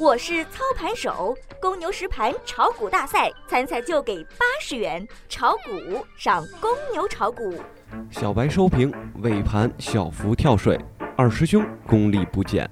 [0.00, 7.54] 我是操盘手，公牛实盘炒股大赛参赛就给八十元，炒股上公牛炒股。
[8.10, 8.90] 小白收评
[9.20, 10.80] 尾盘小幅跳水，
[11.18, 12.66] 二师兄功力不减。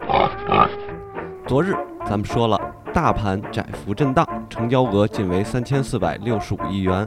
[1.47, 1.75] 昨日
[2.07, 2.59] 咱们说了，
[2.95, 7.07] 大盘窄幅震荡，成交额仅为三千四百六十五亿元，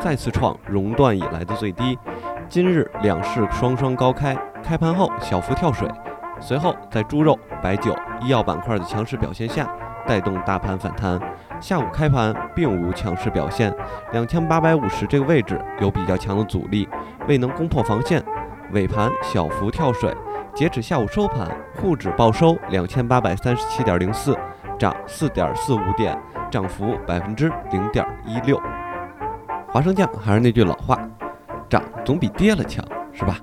[0.00, 1.96] 再次创熔断以来的最低。
[2.48, 5.88] 今日两市双双高开，开盘后小幅跳水。
[6.42, 9.72] 随后，在猪肉、白酒、医药板块的强势表现下，
[10.04, 11.18] 带动大盘反弹。
[11.60, 13.72] 下午开盘并无强势表现，
[14.10, 16.88] 两千八百五十这个位置有比较强的阻力，
[17.28, 18.20] 未能攻破防线。
[18.72, 20.12] 尾盘小幅跳水，
[20.52, 24.36] 截止下午收盘，沪指报收两千八百三十七点零四，
[24.76, 28.60] 涨四点四五点，涨幅百分之零点一六。
[29.68, 30.98] 华生酱还是那句老话，
[31.68, 33.36] 涨总比跌了强，是吧？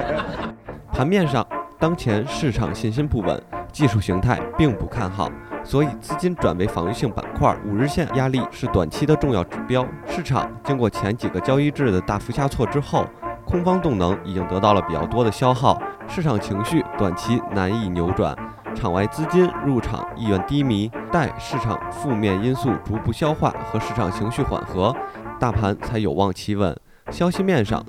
[0.90, 1.46] 盘面上。
[1.78, 3.40] 当前市场信心不稳，
[3.70, 5.30] 技术形态并不看好，
[5.62, 7.54] 所以资金转为防御性板块。
[7.66, 9.86] 五日线压力是短期的重要指标。
[10.06, 13.04] 市场经过前几个交易日的大幅下挫之后，
[13.44, 18.34] 空方动能已经得到了比较多的消耗，市场情绪短期难以扭转，
[18.74, 20.90] 场外资金入场意愿低迷。
[21.12, 24.96] 待市场负面因素逐步消化和市场情绪缓和，
[25.38, 26.74] 大盘才有望企稳。
[27.10, 27.84] 消息面上。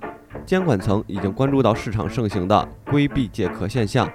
[0.48, 4.10] 监管层已经关注到市场盛行的规避借壳现象，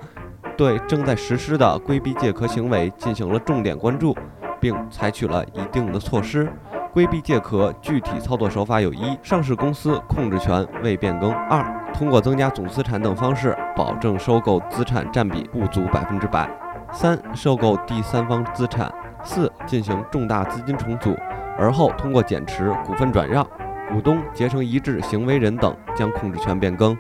[0.57, 4.17] 对正在实施的规避借壳行为进行了重点关注，
[4.59, 6.51] 并采取了一定的措施。
[6.95, 16.47] 规避借壳具体操作手法有：一、上市公司控制权未变更；二、通过增加总资产等方式保证收购资产占比不足百分之百；
[16.95, 18.91] 三、收购第三方资产；
[19.23, 21.15] 四、进行重大资金重组，
[21.59, 23.47] 而后通过减持、股份转让。
[23.91, 26.97] 股东结成一致行为人等将控制权变更。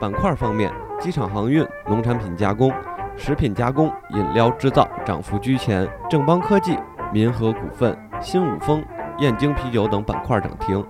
[0.00, 0.70] 板块方面，
[1.00, 2.72] 机场航运、农产品加工、
[3.16, 5.88] 食品加工、饮料制造涨幅居前。
[6.08, 6.78] 正邦科技、
[7.12, 8.84] 民和股份、新五丰、
[9.18, 10.84] 燕京啤酒等板块涨停。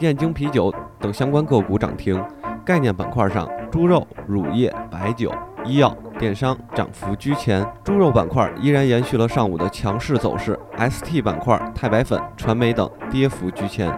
[0.00, 2.22] 燕京啤酒等相关个股涨停。
[2.64, 5.32] 概念板块上，猪肉、乳业、白酒、
[5.64, 7.64] 医药、电商涨幅居前。
[7.84, 10.58] 猪肉板块依然延续了上午的强势走势。
[10.76, 13.88] ST 板块、太白粉、传媒等跌幅居前。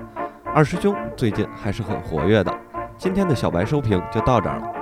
[0.58, 2.52] 二师兄最近还是很活跃的，
[2.96, 4.77] 今天的小白收评就到这儿了。